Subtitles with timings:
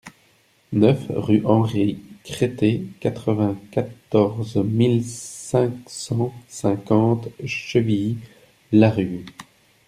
[0.73, 9.23] neuf rue Henri Cretté, quatre-vingt-quatorze mille cinq cent cinquante Chevilly-Larue